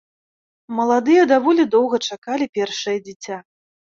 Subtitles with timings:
[0.77, 3.37] Маладыя даволі доўга чакалі першае дзіця.